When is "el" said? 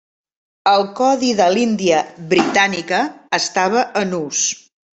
0.71-0.85